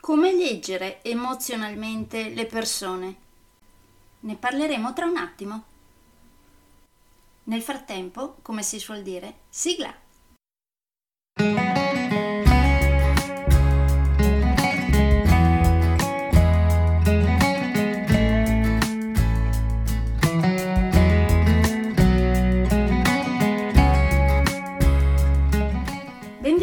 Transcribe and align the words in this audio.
Come 0.00 0.32
leggere 0.32 1.02
emozionalmente 1.02 2.30
le 2.30 2.46
persone? 2.46 3.16
Ne 4.20 4.34
parleremo 4.34 4.94
tra 4.94 5.04
un 5.04 5.18
attimo. 5.18 5.64
Nel 7.44 7.60
frattempo, 7.60 8.36
come 8.40 8.62
si 8.62 8.78
suol 8.78 9.02
dire, 9.02 9.40
sigla! 9.50 9.94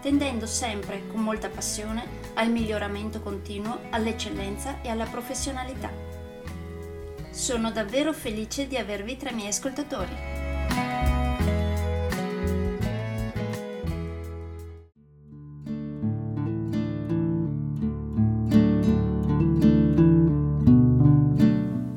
tendendo 0.00 0.46
sempre 0.46 1.06
con 1.08 1.22
molta 1.22 1.48
passione 1.48 2.04
al 2.34 2.50
miglioramento 2.50 3.20
continuo, 3.20 3.80
all'eccellenza 3.90 4.80
e 4.80 4.88
alla 4.88 5.06
professionalità. 5.06 5.90
Sono 7.30 7.70
davvero 7.70 8.12
felice 8.12 8.66
di 8.66 8.76
avervi 8.76 9.16
tra 9.16 9.30
i 9.30 9.34
miei 9.34 9.48
ascoltatori. 9.48 10.36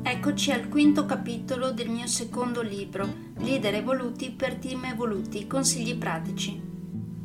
Eccoci 0.04 0.52
al 0.52 0.68
quinto 0.68 1.04
capitolo 1.04 1.72
del 1.72 1.88
mio 1.88 2.06
secondo 2.06 2.62
libro, 2.62 3.06
Leader 3.38 3.74
evoluti 3.74 4.30
per 4.30 4.54
team 4.54 4.84
evoluti, 4.84 5.46
consigli 5.46 5.96
pratici. 5.96 6.71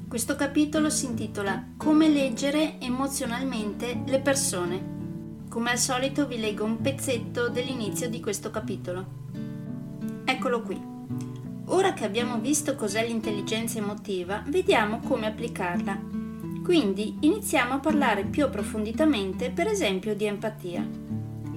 Questo 0.08 0.38
capitolo 0.38 0.90
si 0.90 1.06
intitola 1.06 1.72
Come 1.76 2.08
leggere 2.08 2.80
emozionalmente 2.80 4.04
le 4.06 4.22
persone. 4.22 4.96
Come 5.50 5.72
al 5.72 5.78
solito 5.78 6.26
vi 6.26 6.40
leggo 6.40 6.64
un 6.64 6.80
pezzetto 6.80 7.50
dell'inizio 7.50 8.10
di 8.10 8.22
questo 8.22 8.50
capitolo. 8.50 9.06
Eccolo 10.24 10.62
qui. 10.62 10.82
Ora 11.66 11.92
che 11.92 12.06
abbiamo 12.06 12.40
visto 12.40 12.76
cos'è 12.76 13.06
l'intelligenza 13.06 13.80
emotiva, 13.80 14.42
vediamo 14.48 15.00
come 15.00 15.26
applicarla. 15.26 16.00
Quindi 16.64 17.18
iniziamo 17.20 17.74
a 17.74 17.80
parlare 17.80 18.24
più 18.24 18.46
approfonditamente, 18.46 19.52
per 19.52 19.68
esempio, 19.68 20.16
di 20.16 20.24
empatia. 20.24 21.07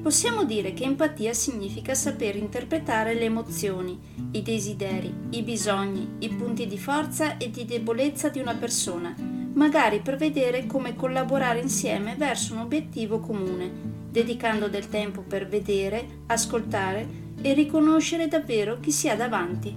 Possiamo 0.02 0.44
dire 0.44 0.72
che 0.72 0.84
empatia 0.84 1.34
significa 1.34 1.94
saper 1.94 2.34
interpretare 2.34 3.12
le 3.12 3.24
emozioni, 3.24 4.00
i 4.32 4.40
desideri, 4.40 5.12
i 5.30 5.42
bisogni, 5.42 6.16
i 6.20 6.30
punti 6.30 6.66
di 6.66 6.78
forza 6.78 7.36
e 7.36 7.50
di 7.50 7.66
debolezza 7.66 8.30
di 8.30 8.38
una 8.38 8.54
persona, 8.54 9.14
magari 9.52 10.00
per 10.00 10.16
vedere 10.16 10.64
come 10.64 10.96
collaborare 10.96 11.60
insieme 11.60 12.16
verso 12.16 12.54
un 12.54 12.60
obiettivo 12.60 13.20
comune, 13.20 13.70
dedicando 14.10 14.68
del 14.68 14.88
tempo 14.88 15.20
per 15.20 15.46
vedere, 15.46 16.22
ascoltare 16.28 17.06
e 17.42 17.52
riconoscere 17.52 18.26
davvero 18.26 18.80
chi 18.80 18.92
si 18.92 19.10
ha 19.10 19.16
davanti. 19.16 19.76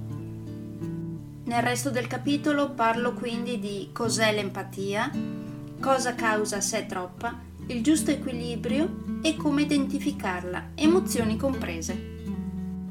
Nel 1.44 1.62
resto 1.62 1.89
del 1.89 2.07
capitolo 2.07 2.69
parlo 2.69 3.12
quindi 3.13 3.59
di 3.59 3.89
cos'è 3.91 4.33
l'empatia, 4.33 5.12
cosa 5.81 6.16
causa 6.16 6.62
se 6.62 6.79
è 6.79 6.85
troppa, 6.85 7.51
il 7.68 7.81
giusto 7.81 8.12
equilibrio 8.12 9.19
e 9.22 9.38
come 9.38 9.62
identificarla, 9.62 10.72
emozioni 10.75 11.38
comprese. 11.38 12.12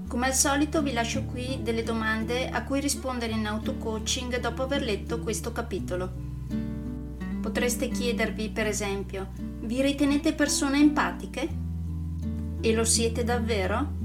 Come 0.09 0.27
al 0.27 0.35
solito 0.35 0.83
vi 0.83 0.93
lascio 0.93 1.25
qui 1.25 1.61
delle 1.63 1.83
domande 1.83 2.49
a 2.49 2.65
cui 2.65 2.81
rispondere 2.81 3.33
in 3.33 3.47
auto-coaching 3.47 4.41
dopo 4.41 4.63
aver 4.63 4.83
letto 4.83 5.21
questo 5.21 5.53
capitolo. 5.53 6.11
Potreste 7.41 7.89
chiedervi, 7.89 8.49
per 8.51 8.67
esempio, 8.67 9.29
vi 9.61 9.83
ritenete 9.83 10.33
persone 10.33 10.79
empatiche? 10.79 11.49
E 12.61 12.73
lo 12.73 12.85
siete 12.85 13.25
davvero? 13.25 14.01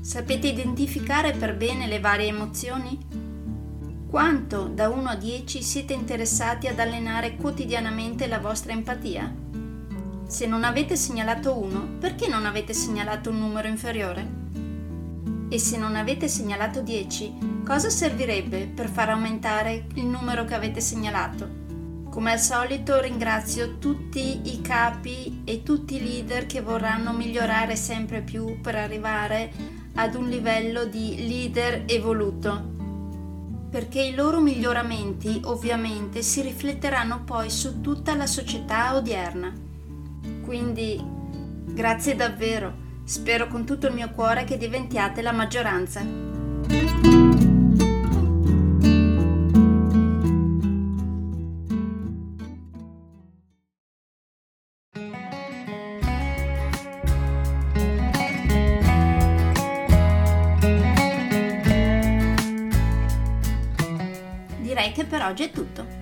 Sapete 0.00 0.48
identificare 0.48 1.32
per 1.32 1.56
bene 1.56 1.86
le 1.86 2.00
varie 2.00 2.28
emozioni? 2.28 2.98
Quanto 4.08 4.68
da 4.68 4.88
1 4.88 5.08
a 5.08 5.16
10 5.16 5.62
siete 5.62 5.92
interessati 5.92 6.66
ad 6.66 6.78
allenare 6.78 7.36
quotidianamente 7.36 8.26
la 8.26 8.38
vostra 8.38 8.72
empatia? 8.72 9.41
Se 10.32 10.46
non 10.46 10.64
avete 10.64 10.96
segnalato 10.96 11.58
1, 11.58 11.98
perché 12.00 12.26
non 12.26 12.46
avete 12.46 12.72
segnalato 12.72 13.28
un 13.28 13.38
numero 13.38 13.68
inferiore? 13.68 14.26
E 15.50 15.58
se 15.58 15.76
non 15.76 15.94
avete 15.94 16.26
segnalato 16.26 16.80
10, 16.80 17.62
cosa 17.66 17.90
servirebbe 17.90 18.64
per 18.64 18.88
far 18.88 19.10
aumentare 19.10 19.88
il 19.96 20.06
numero 20.06 20.46
che 20.46 20.54
avete 20.54 20.80
segnalato? 20.80 21.46
Come 22.08 22.32
al 22.32 22.38
solito 22.38 22.98
ringrazio 22.98 23.76
tutti 23.76 24.50
i 24.54 24.62
capi 24.62 25.42
e 25.44 25.62
tutti 25.62 25.96
i 25.96 26.02
leader 26.02 26.46
che 26.46 26.62
vorranno 26.62 27.12
migliorare 27.12 27.76
sempre 27.76 28.22
più 28.22 28.58
per 28.62 28.76
arrivare 28.76 29.52
ad 29.96 30.14
un 30.14 30.30
livello 30.30 30.86
di 30.86 31.26
leader 31.28 31.82
evoluto 31.84 32.70
perché 33.70 34.00
i 34.00 34.14
loro 34.14 34.40
miglioramenti 34.40 35.42
ovviamente 35.44 36.22
si 36.22 36.40
rifletteranno 36.40 37.22
poi 37.22 37.50
su 37.50 37.82
tutta 37.82 38.14
la 38.14 38.26
società 38.26 38.94
odierna. 38.94 39.71
Quindi 40.44 41.00
grazie 41.66 42.14
davvero, 42.14 42.74
spero 43.04 43.46
con 43.48 43.64
tutto 43.64 43.86
il 43.86 43.94
mio 43.94 44.10
cuore 44.10 44.44
che 44.44 44.58
diventiate 44.58 45.22
la 45.22 45.32
maggioranza. 45.32 46.00
Direi 64.60 64.92
che 64.92 65.04
per 65.04 65.22
oggi 65.22 65.44
è 65.44 65.50
tutto. 65.50 66.01